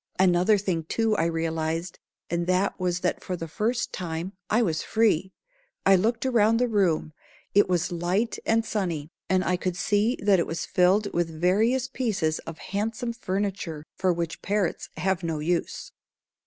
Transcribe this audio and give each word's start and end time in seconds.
Another 0.17 0.57
thing 0.57 0.83
too 0.85 1.15
I 1.15 1.25
realized, 1.25 1.99
and 2.27 2.47
that 2.47 2.79
was 2.79 3.01
that 3.01 3.23
for 3.23 3.35
the 3.37 3.47
first 3.47 3.93
time 3.93 4.33
I 4.49 4.63
was 4.63 4.81
free. 4.81 5.31
I 5.85 5.95
looked 5.95 6.25
around 6.25 6.57
the 6.57 6.67
room. 6.67 7.13
It 7.53 7.69
was 7.69 7.91
light 7.91 8.39
and 8.43 8.65
sunny, 8.65 9.11
and 9.29 9.43
I 9.43 9.57
could 9.57 9.77
see 9.77 10.17
that 10.23 10.39
it 10.39 10.47
was 10.47 10.65
filled 10.65 11.13
with 11.13 11.29
various 11.39 11.87
pieces 11.87 12.39
of 12.49 12.57
handsome 12.73 13.13
furniture 13.13 13.85
for 13.95 14.11
which 14.11 14.41
parrots 14.41 14.89
have 14.97 15.21
no 15.21 15.37
use. 15.37 15.91